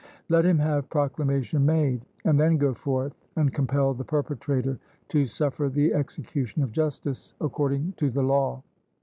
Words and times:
Let 0.29 0.47
him 0.47 0.57
have 0.57 0.89
proclamation 0.89 1.63
made, 1.63 2.01
and 2.25 2.39
then 2.39 2.57
go 2.57 2.73
forth 2.73 3.13
and 3.35 3.53
compel 3.53 3.93
the 3.93 4.03
perpetrator 4.03 4.79
to 5.09 5.27
suffer 5.27 5.69
the 5.69 5.93
execution 5.93 6.63
of 6.63 6.71
justice 6.71 7.35
according 7.39 7.93
to 7.97 8.09
the 8.09 8.23
law. 8.23 8.63